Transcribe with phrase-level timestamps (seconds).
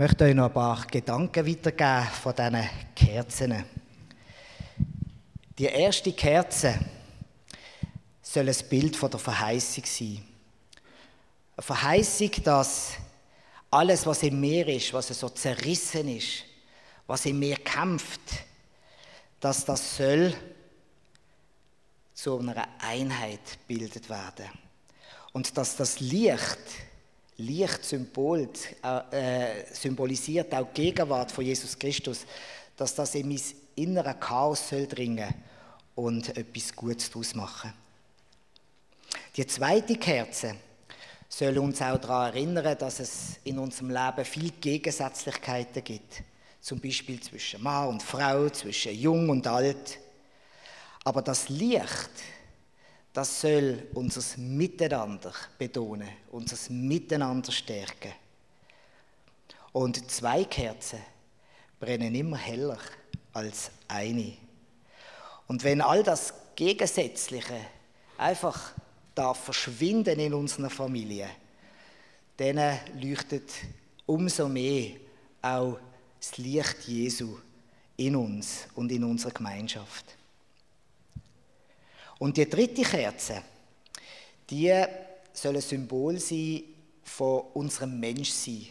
[0.00, 3.64] Möchte euch noch ein paar Gedanken weitergeben von diesen Kerzen.
[5.58, 6.78] Die erste Kerze
[8.22, 10.24] soll ein Bild von der Verheißung sein.
[11.56, 12.92] Eine Verheißung, dass
[13.72, 16.44] alles, was im Meer ist, was so zerrissen ist,
[17.08, 18.20] was im Meer kämpft,
[19.40, 20.32] dass das soll
[22.14, 24.48] zu einer Einheit bildet werden.
[25.32, 26.87] Und dass das Licht,
[27.38, 28.48] Lichtsymbol,
[29.10, 32.26] äh, symbolisiert auch die Gegenwart von Jesus Christus,
[32.76, 33.40] dass das in mein
[33.76, 35.32] innere Chaos soll dringen
[35.94, 37.72] und etwas Gutes daraus machen.
[39.36, 40.56] Die zweite Kerze
[41.28, 46.22] soll uns auch daran erinnern, dass es in unserem Leben viele Gegensätzlichkeiten gibt.
[46.60, 49.98] Zum Beispiel zwischen Mann und Frau, zwischen Jung und Alt.
[51.04, 52.10] Aber das Licht,
[53.18, 58.12] das soll unser Miteinander betonen, unser Miteinander stärken.
[59.72, 61.00] Und zwei Kerzen
[61.80, 62.78] brennen immer heller
[63.32, 64.34] als eine.
[65.48, 67.58] Und wenn all das Gegensätzliche
[68.16, 68.70] einfach
[69.16, 71.28] darf verschwinden in unserer Familie,
[72.36, 73.50] dann leuchtet
[74.06, 74.92] umso mehr
[75.42, 75.80] auch
[76.20, 77.36] das Licht Jesu
[77.96, 80.17] in uns und in unserer Gemeinschaft.
[82.18, 83.42] Und die dritte Kerze,
[84.50, 84.84] die
[85.32, 86.64] soll ein Symbol sein
[87.02, 88.66] von unserem Menschsein,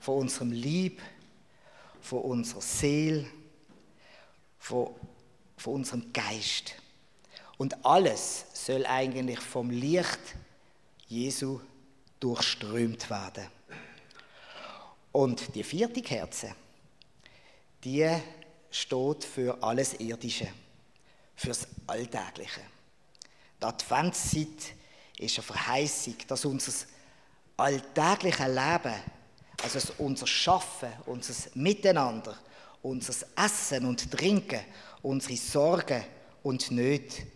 [0.00, 1.00] von unserem Lieb,
[2.00, 3.26] von unserer Seele,
[4.58, 4.90] von,
[5.56, 6.74] von unserem Geist.
[7.56, 10.20] Und alles soll eigentlich vom Licht
[11.06, 11.60] Jesu
[12.18, 13.46] durchströmt werden.
[15.12, 16.54] Und die vierte Kerze,
[17.84, 18.08] die
[18.70, 20.48] steht für alles Irdische,
[21.42, 22.60] fürs Alltägliche.
[23.60, 24.74] Die Adventszeit
[25.18, 26.72] ist eine Verheißung, dass unser
[27.56, 28.94] alltägliches Leben
[29.62, 32.36] also unser Schaffen, unser Miteinander,
[32.82, 34.60] unser Essen und Trinken,
[35.02, 36.04] unsere Sorgen
[36.42, 37.26] und Nöte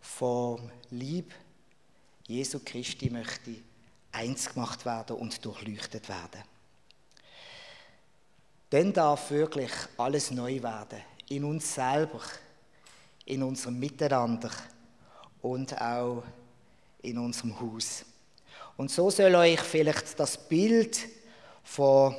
[0.00, 1.32] vom Lieb
[2.26, 3.56] Jesu Christi möchte
[4.12, 6.42] eins gemacht werden und durchleuchtet werden.
[8.70, 11.02] Dann darf wirklich alles neu werden.
[11.28, 12.20] In uns selber,
[13.26, 14.50] in unserem Miteinander
[15.40, 16.22] und auch
[17.02, 18.04] in unserem Haus.
[18.76, 20.98] Und so soll euch vielleicht das Bild
[21.62, 22.14] von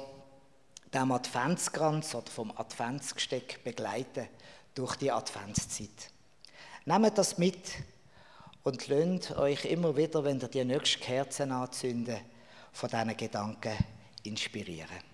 [0.94, 4.28] dem Adventskranz oder vom Adventsgesteck begleiten
[4.76, 6.12] durch die Adventszeit.
[6.86, 7.72] Nehmt das mit
[8.64, 12.18] und lasst euch immer wieder, wenn ihr die nächste Kerzen anzünden,
[12.72, 13.78] von diesen Gedanken
[14.24, 15.13] inspirieren.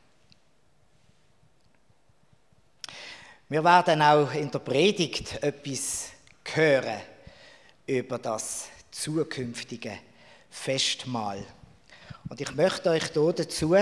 [3.52, 6.12] Wir werden auch in der Predigt etwas
[6.54, 7.02] hören
[7.88, 9.98] über das zukünftige
[10.52, 11.44] Festmahl.
[12.30, 13.74] Und ich möchte euch hier dazu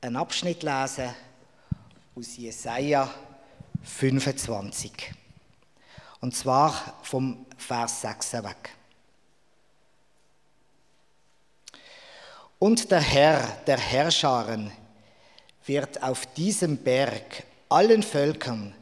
[0.00, 1.14] einen Abschnitt lesen
[2.16, 3.08] aus Jesaja
[3.84, 5.14] 25.
[6.20, 8.70] Und zwar vom Vers 6 weg.
[12.64, 14.72] Und der Herr der Herrscharen
[15.66, 18.72] wird auf diesem Berg allen Völkern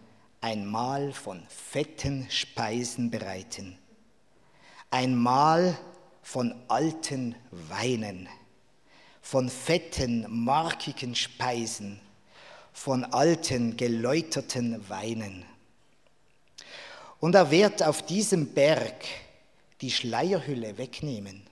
[0.41, 3.77] ein Mahl von fetten Speisen bereiten,
[4.93, 5.77] ein Mahl
[6.23, 8.29] von alten Weinen
[9.21, 11.99] von fetten, markigen Speisen,
[12.73, 15.45] von alten, geläuterten Weinen.
[17.19, 19.05] Und er wird auf diesem Berg
[19.81, 21.51] die Schleierhülle wegnehmen,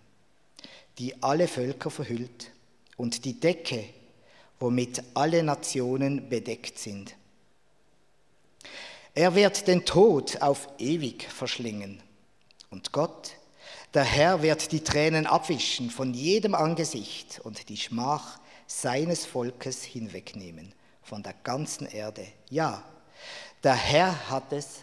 [1.01, 2.53] die alle Völker verhüllt,
[2.97, 3.85] und die Decke,
[4.61, 7.17] womit alle Nationen bedeckt sind.
[9.15, 12.01] Er wird den Tod auf ewig verschlingen,
[12.71, 13.33] und Gott
[13.95, 18.39] der Herr wird die Tränen abwischen von jedem Angesicht und die Schmach
[18.69, 20.73] seines Volkes hinwegnehmen,
[21.03, 22.25] von der ganzen Erde.
[22.51, 22.85] Ja,
[23.65, 24.83] der Herr hat es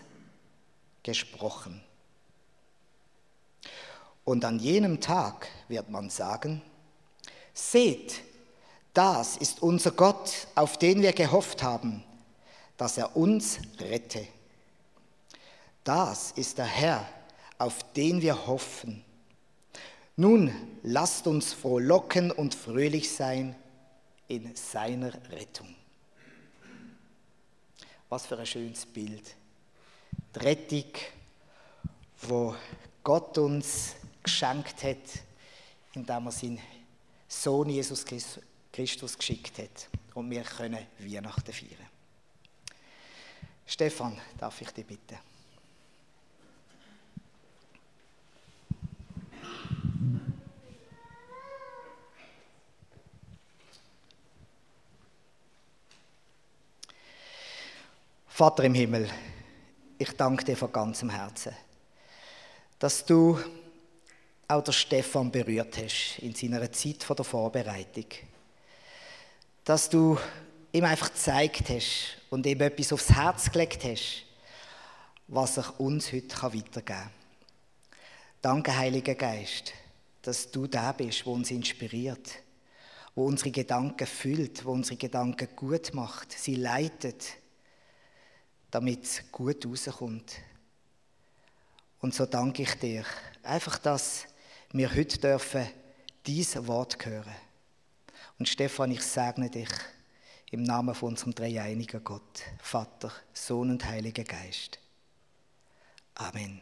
[1.04, 1.82] gesprochen.
[4.28, 6.62] Und an jenem Tag wird man sagen,
[7.54, 8.24] seht,
[8.94, 12.04] das ist unser Gott, auf den wir gehofft haben,
[12.76, 14.28] dass er uns rette.
[15.86, 17.08] Das ist der Herr,
[17.58, 19.02] auf den wir hoffen.
[20.18, 20.54] Nun
[20.84, 23.56] lasst uns frohlocken und fröhlich sein
[24.28, 25.74] in seiner Rettung.
[28.10, 29.24] Was für ein schönes Bild.
[30.36, 30.84] Die
[32.24, 32.56] wo
[33.06, 33.96] Gott uns
[34.28, 35.24] geschenkt hat,
[35.94, 36.60] indem er seinen
[37.28, 38.06] Sohn Jesus
[38.72, 39.90] Christus geschickt hat.
[40.14, 41.88] Und wir können Weihnachten feiern.
[43.66, 45.18] Stefan, darf ich dich bitten?
[58.28, 59.10] Vater im Himmel,
[59.98, 61.56] ich danke dir von ganzem Herzen,
[62.78, 63.40] dass du
[64.48, 68.06] auch der Stefan berührt hast in seiner Zeit der Vorbereitung.
[69.64, 70.18] Dass du
[70.72, 74.24] ihm einfach gezeigt hast und ihm etwas aufs Herz gelegt hast,
[75.28, 77.10] was er uns heute weitergeben kann.
[78.42, 79.74] Danke, Heiliger Geist,
[80.22, 82.30] dass du da bist, wo uns inspiriert,
[83.16, 87.38] wo unsere Gedanken füllt, wo unsere Gedanken gut macht, sie leitet
[88.72, 90.34] damit es gut rauskommt.
[92.00, 93.04] Und so danke ich dir,
[93.44, 94.28] einfach, dass
[94.72, 95.68] wir heute dürfen
[96.26, 97.36] dieses Wort hören.
[98.40, 99.70] Und Stefan, ich segne dich
[100.52, 104.80] im Namen von unserem dreieinigen Gott, Vater, Sohn und Heiliger Geist.
[106.16, 106.62] Amen.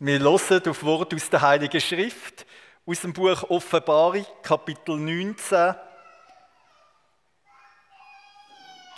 [0.00, 2.46] Wir hören auf Wort aus der Heiligen Schrift,
[2.88, 5.74] aus dem Buch Offenbarung, Kapitel 19,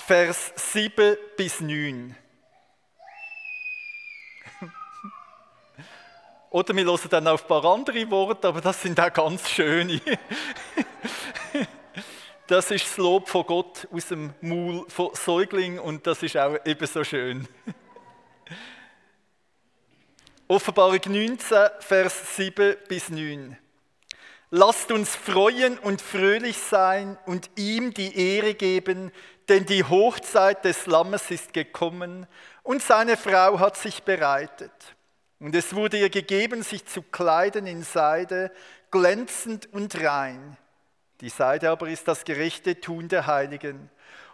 [0.07, 2.15] Vers 7 bis 9.
[6.51, 10.01] Oder wir hören dann auf ein paar andere Worte, aber das sind auch ganz schöne.
[12.47, 16.57] Das ist das Lob von Gott aus dem Maul von Säugling und das ist auch
[16.65, 17.47] ebenso schön.
[20.49, 21.39] Offenbarung 19,
[21.79, 23.57] Vers 7 bis 9.
[24.53, 29.13] Lasst uns freuen und fröhlich sein und ihm die Ehre geben,
[29.49, 32.27] denn die Hochzeit des Lammes ist gekommen
[32.65, 34.73] und seine Frau hat sich bereitet.
[35.39, 38.51] Und es wurde ihr gegeben, sich zu kleiden in Seide,
[38.91, 40.57] glänzend und rein.
[41.21, 43.89] Die Seide aber ist das gerechte Tun der Heiligen.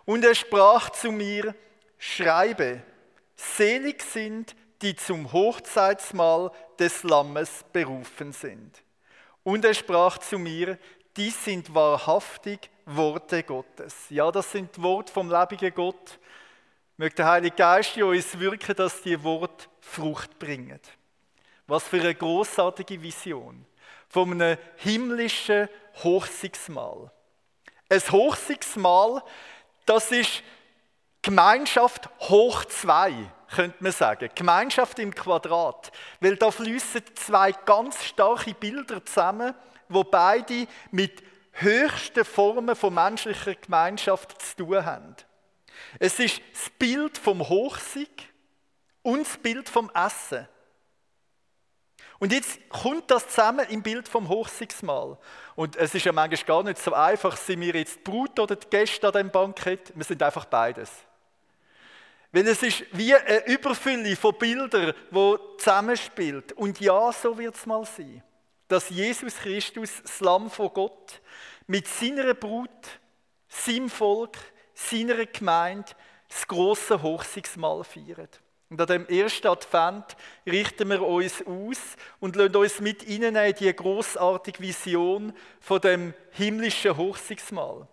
[0.06, 1.54] Und er sprach zu mir,
[1.98, 2.82] schreibe,
[3.36, 8.82] selig sind, die zum Hochzeitsmahl des Lammes berufen sind.
[9.46, 10.76] Und er sprach zu mir,
[11.16, 13.94] dies sind wahrhaftig Worte Gottes.
[14.10, 16.18] Ja, das sind Worte vom lebendigen Gott.
[16.96, 20.80] Möge der Heilige Geist in uns wirken, dass die Worte Frucht bringen.
[21.68, 23.64] Was für eine großartige Vision
[24.08, 25.68] von einem himmlischen
[26.02, 27.12] Hochsigsmahl.
[27.88, 29.22] Ein Hochsigsmahl,
[29.84, 30.42] das ist
[31.22, 33.14] Gemeinschaft hoch zwei
[33.54, 34.30] könnte man sagen.
[34.34, 35.92] Gemeinschaft im Quadrat.
[36.20, 39.54] Weil da fließen zwei ganz starke Bilder zusammen,
[39.88, 41.22] wo beide mit
[41.52, 45.16] höchsten Formen von menschlicher Gemeinschaft zu tun haben.
[45.98, 48.32] Es ist das Bild vom Hochsieg
[49.02, 50.48] und das Bild vom Essen.
[52.18, 55.18] Und jetzt kommt das zusammen im Bild vom Hochsiegsmahl.
[55.54, 58.56] Und es ist ja manchmal gar nicht so einfach, sind wir jetzt die Brut oder
[58.56, 59.92] die Gäste an dem Bankett?
[59.94, 60.90] Wir sind einfach beides.
[62.32, 66.52] Weil es ist wie eine Überfülle von Bildern, wo zusammenspielt.
[66.52, 68.22] Und ja, so wird es mal sein,
[68.68, 71.20] dass Jesus Christus, das Lamm von Gott,
[71.66, 72.70] mit seiner Brut,
[73.48, 74.36] seinem Volk,
[74.74, 75.92] seiner Gemeinde
[76.28, 78.40] das große Hochsigsmahl feiert.
[78.68, 83.54] Und an dem ersten Advent richten wir uns aus und lassen uns mit ihnen in
[83.54, 87.86] die großartige Vision von dem himmlischen Hochsigsmahl.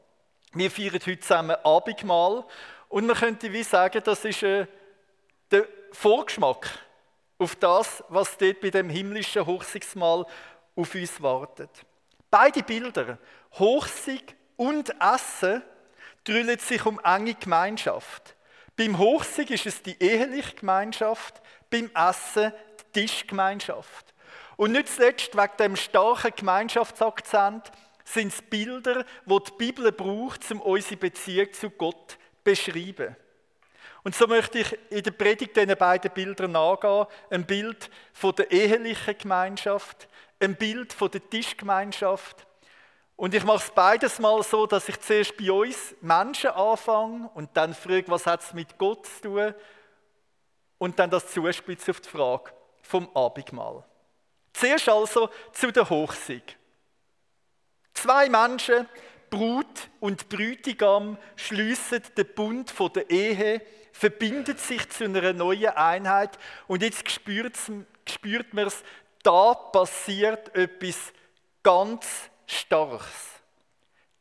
[0.53, 2.43] Wir feiern heute zusammen Abendmahl
[2.93, 4.67] und man könnte wie sagen, das ist äh,
[5.49, 6.69] der Vorgeschmack
[7.39, 10.27] auf das, was dort bei dem himmlischen Hochsigsmahl
[10.75, 11.71] auf uns wartet.
[12.29, 13.17] Beide Bilder,
[13.53, 15.63] Hochsig und Essen,
[16.23, 18.35] drüllen sich um enge Gemeinschaft.
[18.75, 24.13] Beim Hochsig ist es die eheliche Gemeinschaft, beim Essen die Tischgemeinschaft.
[24.55, 27.71] Und nicht zuletzt wegen dem starken Gemeinschaftsakzent
[28.05, 33.15] sind es Bilder, die die Bibel braucht, um unsere Beziehung zu Gott beschreiben.
[34.03, 37.07] Und so möchte ich in der Predigt diesen beiden Bildern nachgehen.
[37.29, 40.09] Ein Bild von der ehelichen Gemeinschaft,
[40.39, 42.45] ein Bild von der Tischgemeinschaft.
[43.15, 47.55] Und ich mache es beides mal so, dass ich zuerst bei uns Menschen anfange und
[47.55, 49.53] dann frage, was hat es mit Gott zu tun?
[50.79, 53.85] Und dann das zuspitze auf die Frage vom Abendmahl.
[54.51, 56.57] Zuerst also zu der Hochsieg.
[57.93, 58.87] Zwei Menschen,
[59.33, 66.37] Brut und Brütigam schließen den Bund von der Ehe, verbindet sich zu einer neuen Einheit
[66.67, 68.83] und jetzt spürt, man es,
[69.23, 71.11] da passiert etwas
[71.63, 73.41] ganz Starkes.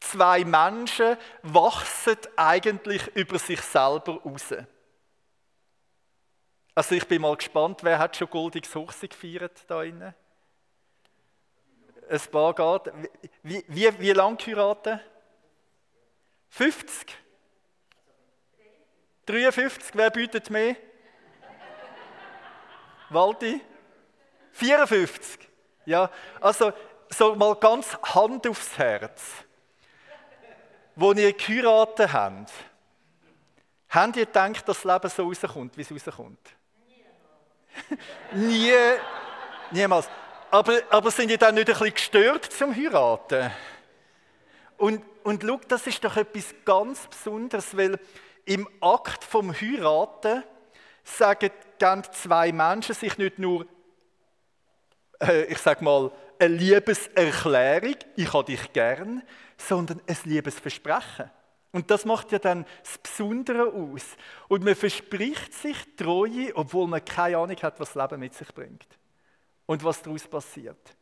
[0.00, 4.54] Zwei Menschen wachsen eigentlich über sich selber raus.
[6.74, 10.14] Also ich bin mal gespannt, wer hat schon Goldiges Hochsee gefeiert da innen?
[12.08, 12.92] Ein paar geht.
[13.42, 15.00] Wie, wie, wie lange heiraten?
[16.50, 17.18] 50?
[19.26, 19.90] 53?
[19.94, 20.76] Wer bietet mehr?
[23.08, 23.60] Waldi?
[24.52, 25.48] 54.
[25.84, 26.72] Ja, also
[27.08, 29.22] so mal ganz Hand aufs Herz.
[30.94, 32.52] Wo ihr geheiratet habt,
[33.88, 36.50] habt ihr gedacht, dass das Leben so rauskommt, wie es rauskommt?
[38.32, 38.74] Nie.
[39.70, 40.08] Niemals.
[40.52, 43.50] Aber, aber sind ihr dann nicht ein bisschen gestört zum Heiraten?
[44.76, 47.98] Und, und schau, das ist doch etwas ganz Besonderes, weil
[48.44, 50.44] im Akt vom Heiraten
[51.04, 51.50] sagen
[52.12, 53.64] zwei Menschen sich nicht nur,
[55.22, 59.22] äh, ich sag mal, eine Liebeserklärung, ich habe dich gern,
[59.56, 61.30] sondern ein Liebesversprechen.
[61.70, 64.04] Und das macht ja dann das Besondere aus.
[64.48, 68.52] Und man verspricht sich Treue, obwohl man keine Ahnung hat, was das Leben mit sich
[68.52, 68.98] bringt.
[69.66, 70.96] Und was daraus passiert.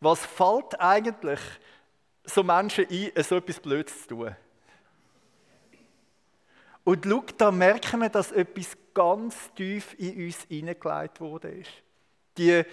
[0.00, 1.40] Was fällt eigentlich
[2.24, 4.36] so Menschen ein, so etwas Blödes zu tun?
[6.84, 11.62] Und schau, da merken wir, dass etwas ganz tief in uns hineingelegt wurde.
[12.36, 12.64] Die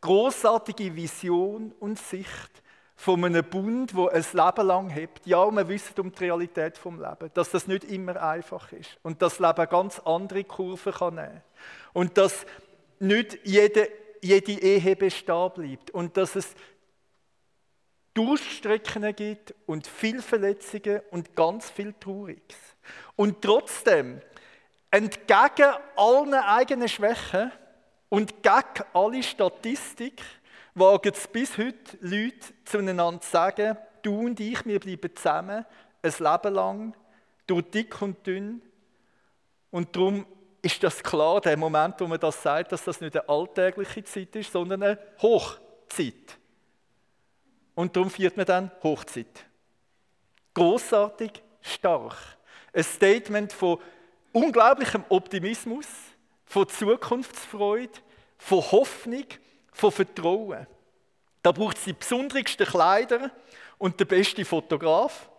[0.00, 2.62] großartige Vision und Sicht
[2.98, 5.24] von einem Bund, wo ein Leben lang hebt.
[5.24, 9.22] Ja, wir wissen um die Realität vom Leben, dass das nicht immer einfach ist und
[9.22, 11.42] dass das Leben ganz andere Kurven kann nehmen
[11.92, 12.44] und dass
[12.98, 13.88] nicht jede,
[14.22, 16.54] jede Ehe bestehen bleibt und dass es
[18.14, 22.56] Durchstrecken gibt und viel Verletzungen und ganz viel Trauriges.
[23.14, 24.20] Und trotzdem,
[24.90, 27.52] entgegen allen eigenen Schwächen
[28.08, 30.22] und gegen alle Statistik,
[30.74, 35.64] wagen es bis heute Leute zueinander zu sagen, du und ich, wir bleiben zusammen,
[36.02, 36.96] ein Leben lang,
[37.46, 38.62] durch dick und dünn.
[39.70, 40.26] Und darum
[40.72, 44.36] ist das klar, der Moment, wo man das sagt, dass das nicht eine alltägliche Zeit
[44.36, 46.38] ist, sondern eine Hochzeit.
[47.74, 49.44] Und darum feiert man dann Hochzeit.
[50.54, 52.16] Großartig, stark.
[52.72, 53.78] Ein Statement von
[54.32, 55.86] unglaublichem Optimismus,
[56.44, 57.98] von Zukunftsfreude,
[58.36, 59.26] von Hoffnung
[59.72, 60.66] von Vertrauen.
[61.42, 63.30] Da braucht es die besondersten Kleider
[63.78, 65.30] und den besten Fotograf,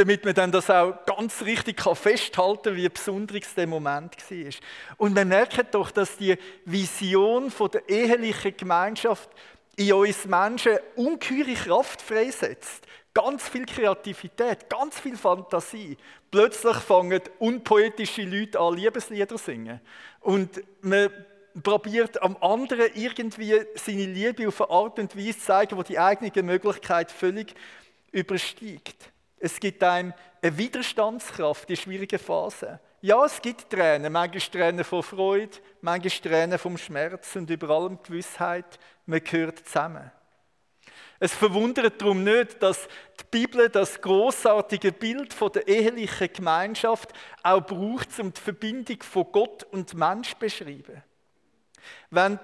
[0.00, 4.52] damit man dann das auch ganz richtig festhalten kann, wie besonderes der Moment war.
[4.96, 9.28] Und man merkt doch, dass die Vision der ehelichen Gemeinschaft
[9.76, 12.86] in uns Menschen ungeheure Kraft freisetzt.
[13.12, 15.98] Ganz viel Kreativität, ganz viel Fantasie.
[16.30, 19.80] Plötzlich fangen unpoetische Leute an, Liebeslieder zu singen.
[20.20, 21.10] Und man
[21.62, 25.98] probiert am anderen irgendwie seine Liebe auf eine Art und Weise zu zeigen, wo die
[25.98, 27.54] eigene Möglichkeit völlig
[28.12, 29.10] übersteigt.
[29.40, 32.78] Es gibt einem eine Widerstandskraft in schwierigen Phasen.
[33.00, 37.98] Ja, es gibt Tränen, manchmal Tränen von Freude, manchmal Tränen vom Schmerz und über allem
[38.02, 40.12] Gewissheit, man gehört zusammen.
[41.18, 42.88] Es verwundert darum nicht, dass
[43.20, 49.26] die Bibel das großartige Bild von der ehelichen Gemeinschaft auch braucht, um die Verbindung von
[49.32, 51.02] Gott und Mensch zu beschreiben.
[52.10, 52.38] Wenn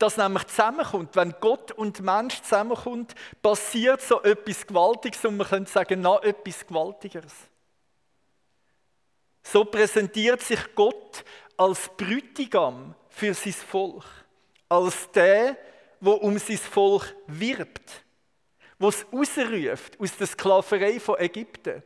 [0.00, 5.70] das nämlich zusammenkommt, wenn Gott und Mensch zusammenkommt, passiert so etwas Gewaltiges und man könnte
[5.70, 7.34] sagen, noch etwas Gewaltigeres.
[9.42, 11.22] So präsentiert sich Gott
[11.56, 14.04] als Brütigam für sein Volk,
[14.70, 15.58] als der,
[16.00, 18.02] wo um sein Volk wirbt,
[18.78, 21.82] wo es rausruft aus der Sklaverei von Ägypten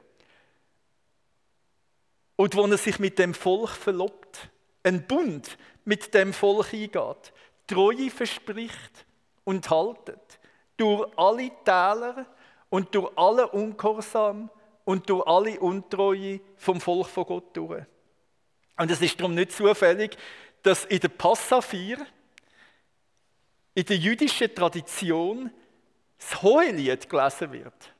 [2.37, 4.51] und wo er sich mit dem Volk verlobt.
[4.85, 7.33] Ein Bund, mit dem Volk eingeht,
[7.67, 9.07] Treue verspricht
[9.45, 10.39] und haltet,
[10.77, 12.27] durch alle Täler
[12.71, 14.51] und durch alle Ungehorsam
[14.85, 17.85] und durch alle Untreue vom Volk von Gott durch.
[18.77, 20.17] Und es ist darum nicht zufällig,
[20.63, 22.05] dass in der Passafir,
[23.75, 25.51] in der jüdischen Tradition,
[26.19, 27.95] das Hohelied gelesen wird.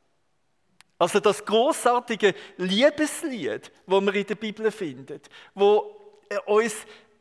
[0.99, 6.01] Also das großartige Liebeslied, wo man in der Bibel findet, wo
[6.47, 6.75] uns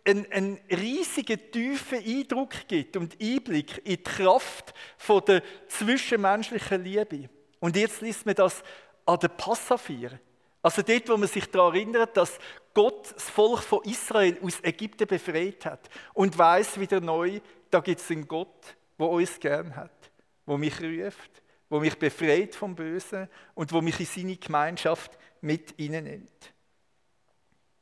[0.06, 7.30] einen, einen riesigen, tiefen Eindruck gibt und Einblick in die Kraft von der zwischenmenschlichen Liebe.
[7.60, 8.64] Und jetzt liest man das
[9.06, 10.20] an der Passafir.
[10.62, 12.40] Also dort, wo man sich daran erinnert, dass
[12.74, 18.00] Gott das Volk von Israel aus Ägypten befreit hat und weiß wieder neu, da gibt
[18.00, 20.12] es einen Gott, der uns gern hat,
[20.46, 25.78] wo mich ruft, wo mich befreit vom Bösen und wo mich in seine Gemeinschaft mit
[25.78, 26.54] ihnen nimmt.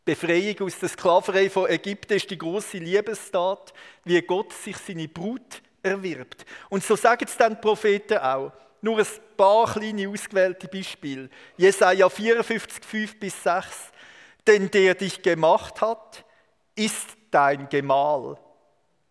[0.04, 5.62] Befreiung aus der Sklaverei von Ägypten ist die große Liebestat, wie Gott sich seine Brut
[5.84, 6.46] erwirbt.
[6.70, 8.52] Und so sagen es dann die Propheten auch.
[8.82, 9.06] Nur ein
[9.38, 11.30] paar kleine ausgewählte Beispiele.
[11.56, 13.68] Jesaja 54, 5 bis 6.
[14.48, 16.26] Denn der dich gemacht hat,
[16.76, 18.38] ist dein Gemahl.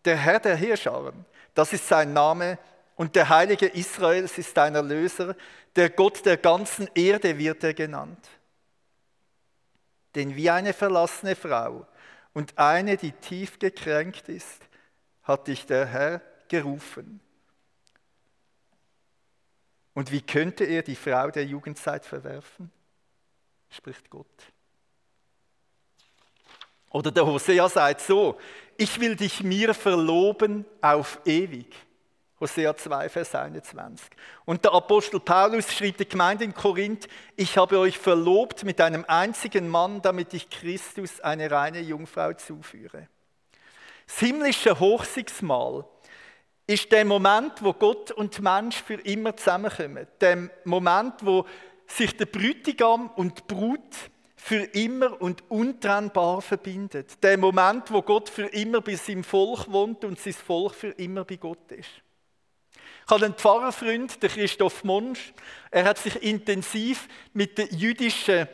[0.03, 2.57] Der Herr der Herrscharen, das ist sein Name.
[2.97, 5.35] Und der Heilige Israels ist dein Erlöser.
[5.75, 8.27] Der Gott der ganzen Erde wird er genannt.
[10.15, 11.87] Denn wie eine verlassene Frau
[12.33, 14.61] und eine, die tief gekränkt ist,
[15.23, 17.21] hat dich der Herr gerufen.
[19.93, 22.71] Und wie könnte er die Frau der Jugendzeit verwerfen?
[23.69, 24.27] spricht Gott.
[26.89, 28.37] Oder der Hosea sagt so,
[28.77, 31.73] ich will dich mir verloben auf ewig.
[32.41, 34.09] Hosea 2, Vers 21.
[34.45, 39.05] Und der Apostel Paulus schrieb der Gemeinde in Korinth, ich habe euch verlobt mit einem
[39.07, 43.07] einzigen Mann, damit ich Christus eine reine Jungfrau zuführe.
[44.07, 45.85] Das himmlische Hochsigsmahl
[46.65, 50.07] ist der Moment, wo Gott und Mensch für immer zusammenkommen.
[50.19, 51.45] Der Moment, wo
[51.85, 53.95] sich der Bräutigam und die Brut
[54.35, 57.23] für immer und untrennbar verbindet.
[57.23, 61.23] Der Moment, wo Gott für immer bei seinem Volk wohnt und sein Volk für immer
[61.23, 62.01] bei Gott ist.
[63.05, 65.33] Ich habe einen Pfarrerfreund, den Christoph Monsch.
[65.69, 68.47] Er hat sich intensiv mit der jüdischen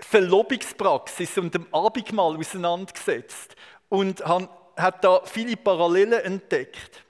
[0.00, 3.54] Verlobungspraxis und dem Abendmahl auseinandergesetzt
[3.88, 7.04] und hat da viele Parallelen entdeckt.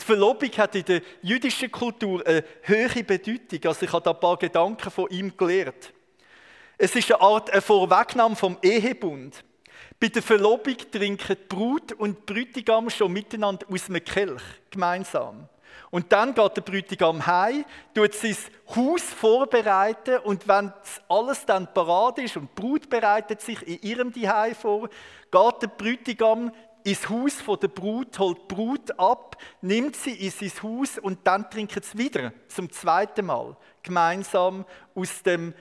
[0.00, 3.60] Die Verlobung hat in der jüdischen Kultur eine höhere Bedeutung.
[3.64, 5.92] Also ich habe da ein paar Gedanken von ihm gelernt.
[6.76, 9.44] Es ist eine Art eine Vorwegnahme vom Ehebund.
[10.00, 15.48] Bei der Verlobung trinken Brut und die Bräutigam schon miteinander aus einem Kelch, gemeinsam.
[15.92, 18.34] Und dann geht der Bräutigam heim, tut sein
[18.74, 20.72] Haus vorbereiten und wenn
[21.06, 25.66] alles dann parat ist und die Brut bereitet sich in ihrem Zuhause vor, geht der
[25.66, 26.50] Bräutigam
[26.82, 31.50] ins Haus der Brut, holt die Brut ab, nimmt sie in sein Haus und dann
[31.50, 34.64] trinken sie wieder zum zweiten Mal gemeinsam
[34.94, 35.52] aus dem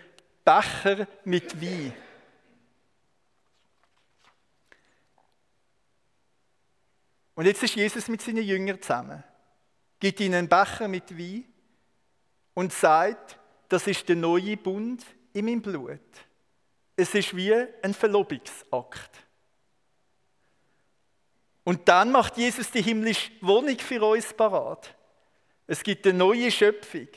[0.45, 1.93] Becher mit Wein.
[7.36, 9.25] Und jetzt ist Jesus mit seinen Jüngern zusammen,
[10.01, 11.45] gibt ihnen einen Becher mit Wein
[12.55, 16.01] und sagt, das ist der neue Bund in meinem Blut.
[16.97, 19.11] Es ist wie ein Verlobungsakt.
[21.63, 24.93] Und dann macht Jesus die himmlische Wohnung für uns parat.
[25.67, 27.07] Es gibt eine neue Schöpfung.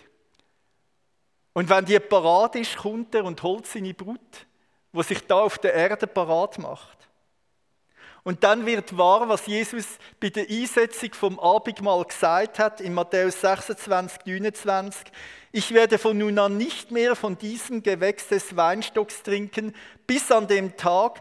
[1.54, 4.46] Und wenn die parat ist, kommt er und holt seine Brut,
[4.92, 7.08] wo sich da auf der Erde parat macht.
[8.24, 9.84] Und dann wird wahr, was Jesus
[10.18, 15.12] bei der Einsetzung vom Abendmahl gesagt hat in Matthäus 26, 29.
[15.52, 19.74] Ich werde von nun an nicht mehr von diesem Gewächs des Weinstocks trinken,
[20.06, 21.20] bis an dem Tag,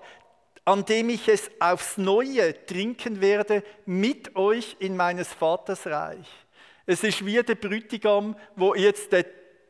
[0.64, 6.28] an dem ich es aufs Neue trinken werde mit euch in meines Vaters Reich.
[6.86, 9.10] Es ist wie der Brütigam, wo jetzt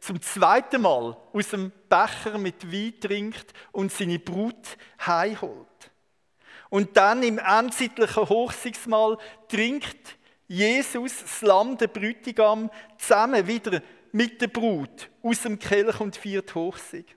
[0.02, 5.68] zum zweiten Mal aus dem Becher mit Wein trinkt und seine Brut heimholt.
[6.74, 13.82] Und dann im endzeitlichen Hochsigsmahl trinkt Jesus, das Lamm, der Brütigam, zusammen wieder
[14.12, 17.16] mit der Brut aus dem Kelch und viert Hochsig.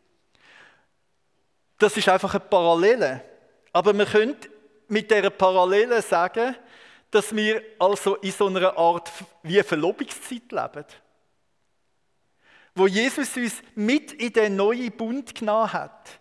[1.78, 3.22] Das ist einfach eine Parallele
[3.76, 4.36] aber wir können
[4.88, 6.56] mit dieser Parallele sagen,
[7.10, 10.86] dass wir also in so einer Art wie Verlobungszeit leben.
[12.74, 16.20] Wo Jesus uns mit in den neuen Bund genommen hat.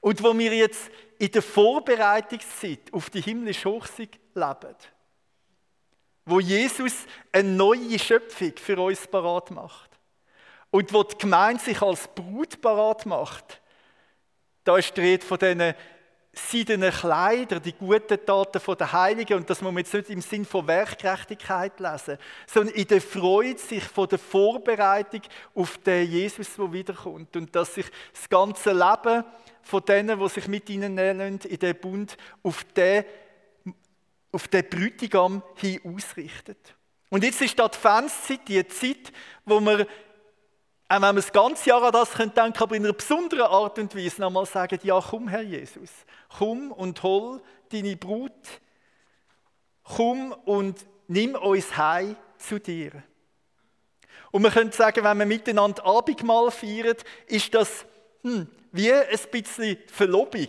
[0.00, 0.90] Und wo wir jetzt
[1.22, 4.76] in der Vorbereitungszeit auf die himmlische Hochsicht leben.
[6.24, 6.94] Wo Jesus
[7.30, 9.90] eine neue Schöpfung für uns parat macht.
[10.72, 13.62] Und wo die Gemeinde sich als Brut parat macht
[14.64, 15.74] da ist die Rede von diesen
[16.32, 19.38] seidenen Kleidern, die guten Taten der Heiligen.
[19.38, 23.58] Und das muss man jetzt nicht im Sinn von Werkgerechtigkeit lesen, sondern in der Freude
[23.58, 25.22] sich von der Vorbereitung
[25.54, 27.36] auf den Jesus, der wiederkommt.
[27.36, 29.24] Und dass sich das ganze Leben
[29.62, 33.04] von denen, die sich mit ihnen nennen, in den Bund, auf den,
[34.32, 36.74] auf den Brütigam hin ausrichtet.
[37.10, 39.12] Und jetzt ist die Adventszeit die Zeit,
[39.44, 39.86] wo wir
[40.92, 43.78] auch wenn wir das ganze Jahr an das denken können, aber in einer besonderen Art
[43.78, 45.90] und Weise nochmal sagen, ja komm Herr Jesus,
[46.36, 48.30] komm und hol deine Brut,
[49.84, 53.02] komm und nimm uns heim zu dir.
[54.32, 56.96] Und wir können sagen, wenn wir miteinander Abendmahl feiern,
[57.26, 57.86] ist das
[58.22, 60.48] hm, wie ein bisschen Verlobung,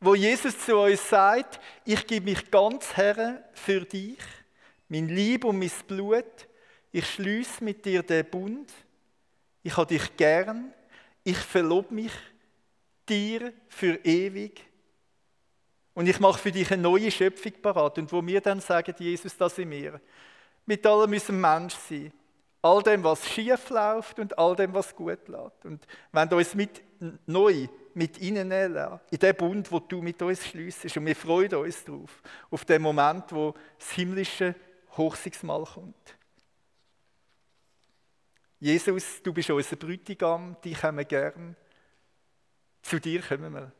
[0.00, 4.18] wo Jesus zu uns sagt, ich gebe mich ganz her für dich,
[4.88, 6.48] mein Lieb und mein Blut,
[6.92, 8.70] ich schließe mit dir den Bund
[9.64, 10.72] ich habe dich gern,
[11.24, 12.12] ich verlobe mich
[13.08, 14.62] dir für ewig
[15.94, 17.98] und ich mache für dich eine neue Schöpfung parat.
[17.98, 20.00] Und wo wir dann sagen, Jesus, das in mir,
[20.66, 22.12] mit allem müssen Mensch sein.
[22.64, 25.66] All dem, was schief läuft und all dem, was gut läuft.
[25.66, 26.82] Und wenn du uns mit,
[27.26, 30.96] neu mit reinnehmen in den Bund, wo du mit uns schliessest.
[30.96, 34.54] Und wir freuen uns darauf, auf den Moment, wo das himmlische
[34.96, 36.16] Hochsigsmal kommt.
[38.60, 41.54] Jesus, du bist unser Bräutigam, dich haben wir gern.
[42.80, 43.72] Zu dir kommen wir.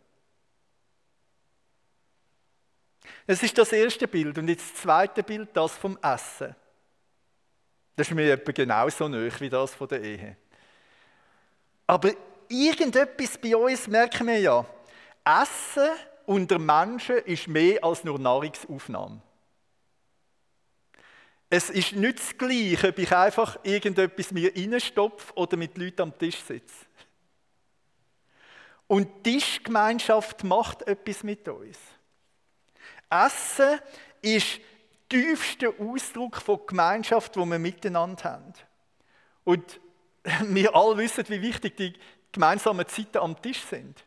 [3.26, 6.54] Es ist das erste Bild und jetzt das zweite Bild, das vom Essen.
[7.96, 10.36] Das ist mir etwa genauso nöch wie das von der Ehe.
[11.86, 12.10] Aber
[12.48, 14.66] irgendetwas bei uns merken wir ja.
[15.24, 15.90] Essen
[16.26, 19.20] unter Menschen ist mehr als nur Nahrungsaufnahme.
[21.50, 26.18] Es ist nicht das Gleiche, ob ich einfach irgendetwas mir reinstopfe oder mit Leuten am
[26.18, 26.86] Tisch sitze.
[28.86, 31.78] Und Tischgemeinschaft macht etwas mit uns.
[33.08, 33.78] Essen
[34.20, 34.60] ist
[35.10, 38.52] der tiefste Ausdruck von Gemeinschaft, wo wir miteinander haben.
[39.44, 39.80] Und
[40.42, 41.94] wir alle wissen, wie wichtig die
[42.32, 44.04] gemeinsamen Zeiten am Tisch sind.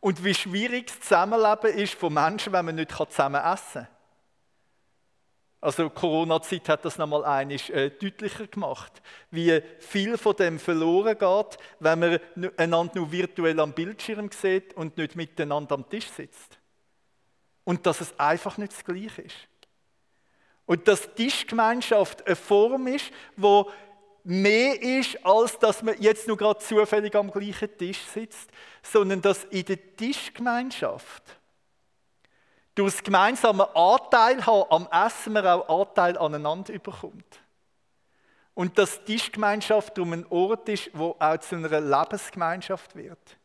[0.00, 3.88] Und wie schwierig das Zusammenleben ist von Menschen, wenn man nicht zusammen essen kann.
[5.60, 11.58] Also Corona-Zeit hat das nochmal einiges äh, deutlicher gemacht, wie viel von dem verloren geht,
[11.80, 12.20] wenn man
[12.56, 16.60] einander nur virtuell am Bildschirm sieht und nicht miteinander am Tisch sitzt.
[17.64, 19.47] Und dass es einfach nicht das Gleiche ist.
[20.68, 23.70] Und dass Tischgemeinschaft eine Form ist, wo
[24.22, 28.50] mehr ist, als dass man jetzt nur gerade zufällig am gleichen Tisch sitzt,
[28.82, 31.22] sondern dass in der Tischgemeinschaft
[32.74, 37.40] durch das gemeinsame Anteil haben am Essen man auch Anteil aneinander überkommt.
[38.52, 43.38] Und dass Tischgemeinschaft um ein Ort ist, wo auch zu einer Lebensgemeinschaft wird.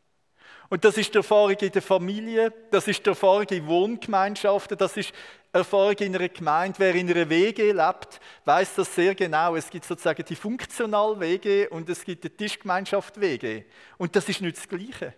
[0.68, 4.98] Und das ist die Erfahrung in der Familie, das ist die Erfahrung in Wohngemeinschaften, das
[4.98, 5.14] ist
[5.54, 6.80] Erfahrung in einer Gemeinde.
[6.80, 9.54] Wer in einer WG lebt, weiß das sehr genau.
[9.54, 13.62] Es gibt sozusagen die funktional WG und es gibt die Tischgemeinschaft WG.
[13.96, 15.14] Und das ist nicht das Gleiche.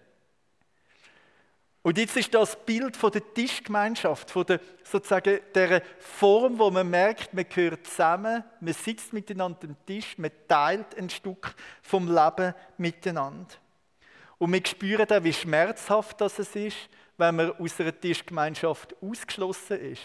[1.80, 6.90] Und jetzt ist das Bild von der Tischgemeinschaft, von der sozusagen der Form, wo man
[6.90, 12.52] merkt, man gehört zusammen, man sitzt miteinander am Tisch, man teilt ein Stück vom Leben
[12.76, 13.54] miteinander.
[14.36, 16.76] Und wir spüren auch, wie schmerzhaft das ist,
[17.16, 20.02] wenn man aus einer Tischgemeinschaft ausgeschlossen ist.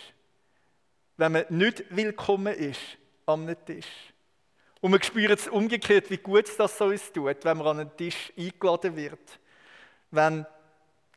[1.21, 2.79] Wenn man nicht willkommen ist
[3.27, 3.85] am Tisch.
[4.79, 7.95] Und wir spüren es umgekehrt, wie gut es das uns tut, wenn man an einen
[7.95, 9.19] Tisch eingeladen wird.
[10.09, 10.47] Wenn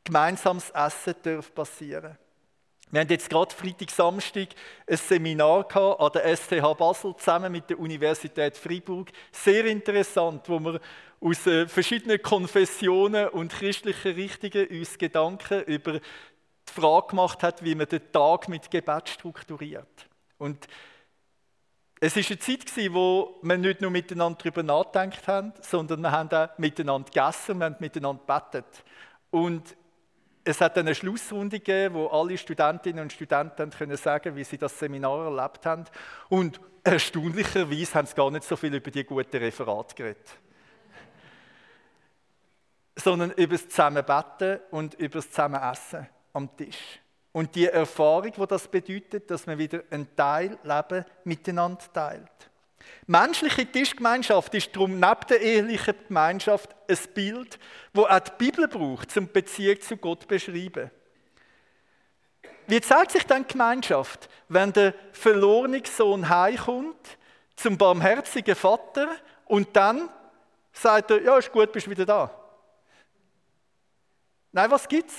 [0.05, 2.19] gemeinsames Essen darf passieren
[2.91, 4.49] Wir haben jetzt gerade Freitag, Samstag
[4.87, 9.11] ein Seminar an der STH Basel zusammen mit der Universität Freiburg.
[9.33, 10.81] Sehr interessant, wo wir
[11.19, 15.99] aus äh, verschiedenen Konfessionen und christlichen Richtungen uns Gedanken über
[16.69, 20.09] die Frage gemacht hat, wie man den Tag mit Gebet strukturiert.
[20.39, 20.67] Und
[22.01, 26.31] es ist eine Zeit wo wir nicht nur miteinander darüber nachgedacht haben, sondern wir haben
[26.31, 28.85] auch miteinander gegessen, haben miteinander gebetet.
[29.31, 29.77] Und
[30.45, 34.79] es hat eine Schlussrunde gegeben, wo alle Studentinnen und Studenten können sagen, wie sie das
[34.79, 35.85] Seminar erlebt haben.
[36.29, 40.37] Und erstaunlicherweise haben sie gar nicht so viel über die guten Referate geredet.
[42.97, 47.01] Sondern über das Zusammenbetten und über das Zusammenessen am Tisch.
[47.33, 52.31] Und die Erfahrung, die das bedeutet, dass man wieder ein Teil Leben miteinander teilt.
[53.07, 57.59] Menschliche Tischgemeinschaft ist darum neben der ehelichen Gemeinschaft ein Bild,
[57.93, 60.91] wo auch die Bibel braucht, um Beziehung zu Gott zu beschreiben.
[62.67, 67.19] Wie zeigt sich dann die Gemeinschaft, wenn der verlorene Sohn heimkommt
[67.57, 69.09] zum barmherzigen Vater
[69.47, 70.09] und dann
[70.73, 72.31] sagt er, ja, ist gut, bist wieder da.
[74.53, 75.15] Nein, was gibt's?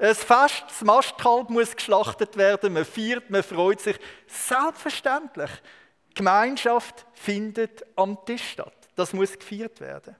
[0.00, 3.98] Ein Fest, das Mastkalb muss geschlachtet werden, man feiert, man freut sich.
[4.26, 5.50] Selbstverständlich.
[6.14, 8.72] Gemeinschaft findet am Tisch statt.
[8.96, 10.16] Das muss gefeiert werden.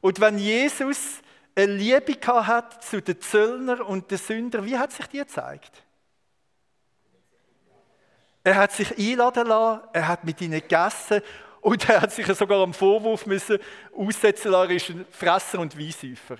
[0.00, 1.18] Und wenn Jesus
[1.54, 5.82] eine Liebe hat zu den Zöllner und den Sündern, wie hat sich die gezeigt?
[8.44, 11.20] Er hat sich einladen lassen, er hat mit ihnen gegessen
[11.60, 13.58] und er hat sich sogar am Vorwurf müssen
[13.94, 16.38] aussetzen lassen, er ist ein Fresser und Weissäufer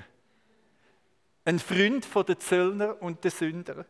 [1.48, 3.86] ein Freund der Zöllner und der Sünder.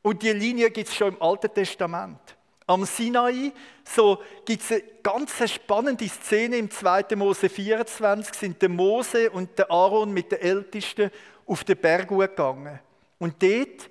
[0.00, 2.20] Und die Linie gibt es schon im Alten Testament.
[2.68, 3.52] Am Sinai
[3.84, 7.16] so gibt es eine ganz spannende Szene im 2.
[7.16, 11.10] Mose 24, sind der Mose und der Aaron mit den Ältesten
[11.46, 12.78] auf den Berg gegangen.
[13.18, 13.90] Und dort,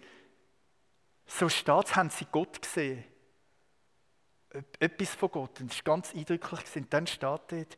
[1.26, 3.04] so steht es, haben sie Gott gesehen.
[4.80, 5.60] Etwas von Gott.
[5.60, 6.62] Und das ist ganz eindrücklich.
[6.78, 7.78] Und dann steht dort,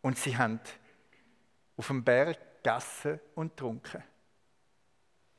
[0.00, 0.60] und sie haben
[1.76, 4.02] auf dem Berg gegessen und getrunken.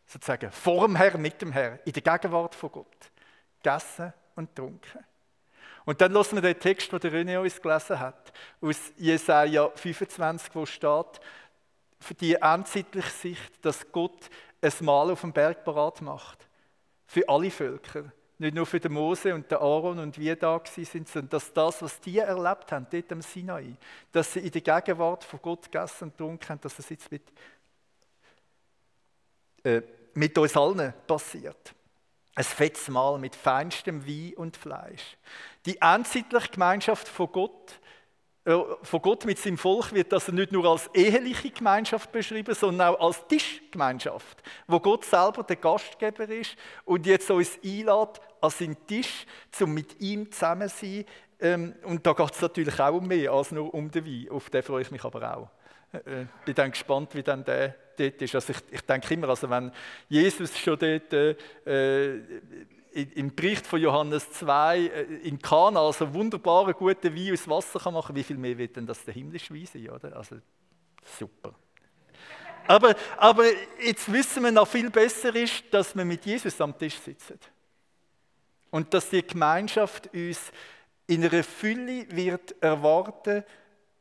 [0.05, 3.11] Sozusagen vor dem Herrn, mit dem Herrn, in der Gegenwart von Gott.
[3.61, 5.05] Gegessen und getrunken.
[5.85, 8.31] Und dann lassen wir den Text, den der René uns gelesen hat,
[8.61, 11.19] aus Jesaja 25, wo steht,
[11.99, 14.29] für die endzeitliche Sicht, dass Gott
[14.61, 16.47] ein Mahl auf dem Berg parat macht.
[17.05, 18.11] Für alle Völker.
[18.39, 21.81] Nicht nur für den Mose und den Aaron und wie da sind, sondern dass das,
[21.81, 23.75] was die erlebt haben, dort am Sinai,
[24.11, 27.23] dass sie in der Gegenwart von Gott gegessen und getrunken haben, dass es jetzt mit
[29.63, 29.81] äh,
[30.13, 31.73] mit uns allen passiert.
[32.35, 35.17] Ein fettes Mahl mit feinstem Wein und Fleisch.
[35.65, 37.79] Die endzeitliche Gemeinschaft von Gott,
[38.45, 43.07] von Gott mit seinem Volk wird also nicht nur als eheliche Gemeinschaft beschrieben, sondern auch
[43.07, 49.25] als Tischgemeinschaft, wo Gott selber der Gastgeber ist und jetzt uns einlädt an seinen Tisch,
[49.61, 51.05] um mit ihm zusammen zu sein.
[51.39, 54.29] Ähm, und da geht es natürlich auch um mehr als nur um den Wein.
[54.29, 55.49] Auf den freue ich mich aber auch.
[55.93, 58.35] Äh, bin dann gespannt, wie dann der dort ist.
[58.35, 59.71] Also ich, ich denke immer, also wenn
[60.09, 62.19] Jesus schon dort äh,
[62.93, 67.93] im Bericht von Johannes 2 äh, in Kana also wunderbare, gute Wein aus Wasser kann
[67.93, 70.15] machen, wie viel mehr wird denn das der himmlische Wein sein, oder?
[70.15, 70.37] Also
[71.17, 71.55] super.
[72.67, 73.45] Aber, aber
[73.83, 77.39] jetzt wissen wir noch viel besser ist, dass wir mit Jesus am Tisch sitzen.
[78.71, 80.51] Und dass die Gemeinschaft uns
[81.07, 83.43] in einer Fülle wird erwarten,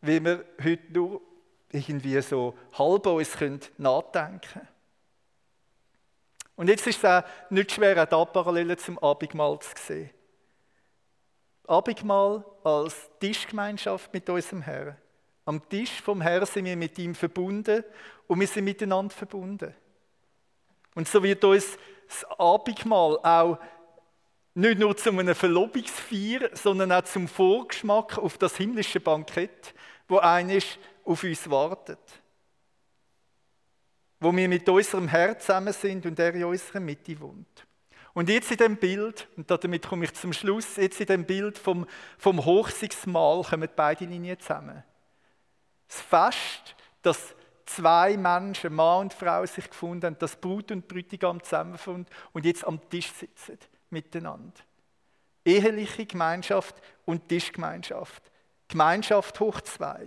[0.01, 1.21] wie wir heute nur
[1.71, 3.37] irgendwie so halb uns
[3.79, 4.69] nachdenken können.
[6.57, 10.11] Und jetzt ist es auch nicht schwer, auch da Parallelen zum Abendmahl zu sehen.
[11.67, 14.97] Abendmahl als Tischgemeinschaft mit unserem Herrn.
[15.45, 17.85] Am Tisch vom Herrn sind wir mit ihm verbunden
[18.27, 19.75] und wir sind miteinander verbunden.
[20.95, 23.59] Und so wird uns das Abendmahl auch
[24.55, 29.75] nicht nur zu einem Verlobungsfeier, sondern auch zum Vorgeschmack auf das himmlische Bankett,
[30.07, 32.22] wo eines auf uns wartet.
[34.23, 37.67] Wo wir mit unserem Herz zusammen sind und er in unserer Mitte wohnt.
[38.15, 41.59] Und jetzt in dem Bild, und damit komme ich zum Schluss, jetzt in dem Bild
[41.59, 41.87] vom,
[42.19, 44.85] vom Hochsigsmahl kommen beide Linien zusammen.
[45.89, 47.35] Das Fest, dass
[47.67, 52.65] zwei Menschen, Mann und Frau, sich gefunden haben, dass Brut und Brütigam zusammengefunden und jetzt
[52.65, 53.59] am Tisch sitzen
[53.91, 54.61] miteinander.
[55.45, 58.23] Eheliche Gemeinschaft und Tischgemeinschaft.
[58.69, 60.07] Gemeinschaft hoch zwei.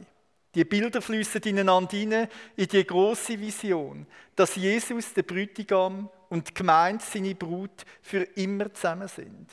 [0.55, 6.53] Die Bilder fließen ineinander hinein in die große Vision, dass Jesus, der Bräutigam und die
[6.53, 9.49] Gemeinde, seine Brut, für immer zusammen sind.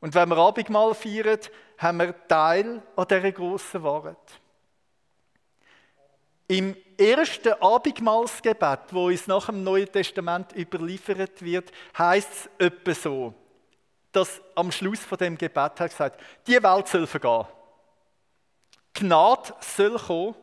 [0.00, 1.38] Und wenn wir Abendmahl feiern,
[1.76, 4.16] haben wir Teil an dieser grossen Wahrheit.
[6.48, 13.34] Im ersten Abendmahlsgebet, wo uns nach dem Neuen Testament überliefert wird, heißt es etwa so,
[14.10, 17.46] dass am Schluss von dem Gebet hat gesagt, die Welt soll vergehen.
[18.94, 20.34] Gnade soll kommen.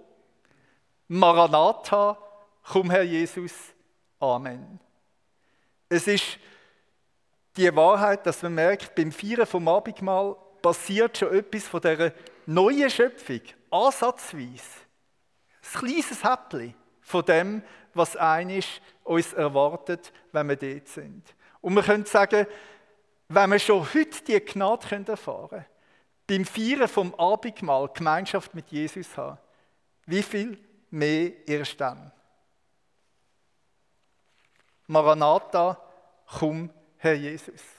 [1.07, 2.17] Maranatha,
[2.63, 3.53] komm Herr Jesus.
[4.19, 4.79] Amen.
[5.89, 6.37] Es ist
[7.55, 12.11] die Wahrheit, dass man merkt, beim Feiern vom Abendmahl passiert schon etwas von dieser
[12.45, 14.63] neuen Schöpfung, ansatzweise.
[15.73, 21.23] Ein kleines Häppchen von dem, was einisch uns erwartet, wenn wir dort sind.
[21.61, 22.47] Und wir können sagen,
[23.29, 25.65] wenn wir schon heute die Gnade erfahren können,
[26.27, 29.37] beim Feiern vom Abendmahl Gemeinschaft mit Jesus haben,
[30.05, 30.57] wie viel
[30.89, 32.11] mehr erst dann?
[34.87, 35.81] Maranatha,
[36.27, 37.76] komm, Herr Jesus.